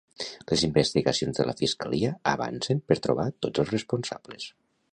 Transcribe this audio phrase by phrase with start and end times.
[0.51, 4.49] Les investigacions de la Fiscalia avancen per trobar tots els responsables.